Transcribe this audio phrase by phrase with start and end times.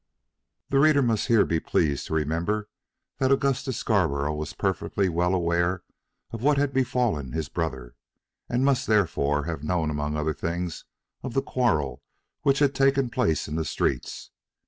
[0.69, 2.69] The reader must here be pleased to remember
[3.19, 5.83] that Augustus Scarborough was perfectly well aware
[6.31, 7.93] of what had befallen his brother,
[8.49, 10.85] and must, therefore, have known among other things
[11.21, 12.01] of the quarrel
[12.41, 14.31] which had taken place in the streets.